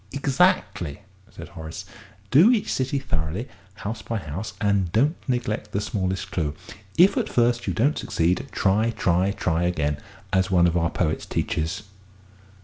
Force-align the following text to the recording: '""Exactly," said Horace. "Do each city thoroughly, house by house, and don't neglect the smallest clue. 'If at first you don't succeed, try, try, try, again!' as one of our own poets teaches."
'""Exactly," 0.11 1.03
said 1.29 1.49
Horace. 1.49 1.85
"Do 2.31 2.49
each 2.51 2.73
city 2.73 2.97
thoroughly, 2.97 3.47
house 3.75 4.01
by 4.01 4.17
house, 4.17 4.53
and 4.59 4.91
don't 4.91 5.15
neglect 5.29 5.73
the 5.73 5.79
smallest 5.79 6.31
clue. 6.31 6.55
'If 6.97 7.17
at 7.17 7.29
first 7.29 7.67
you 7.67 7.75
don't 7.75 7.99
succeed, 7.99 8.47
try, 8.51 8.89
try, 8.89 9.29
try, 9.29 9.61
again!' 9.61 9.97
as 10.33 10.49
one 10.49 10.65
of 10.65 10.75
our 10.75 10.85
own 10.85 10.89
poets 10.89 11.27
teaches." 11.27 11.83